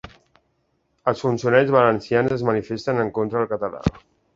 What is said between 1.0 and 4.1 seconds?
Els funcionaris valencians es manifesten en contra del català